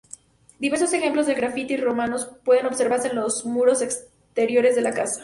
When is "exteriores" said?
3.83-4.73